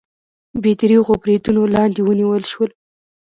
بې 0.61 0.71
درېغو 0.81 1.13
بریدونو 1.21 1.61
لاندې 1.75 1.99
ونیول 2.03 2.43
شول 2.51 2.69